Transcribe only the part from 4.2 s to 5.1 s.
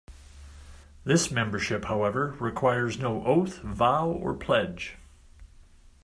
pledge.